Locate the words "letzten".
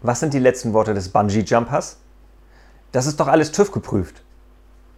0.38-0.72